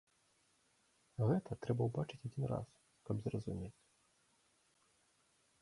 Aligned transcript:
Гэта 1.27 1.57
трэба 1.67 1.81
ўбачыць 1.89 2.21
адзін 2.29 2.43
раз, 2.53 2.67
каб 3.11 3.15
зразумець. 3.27 3.73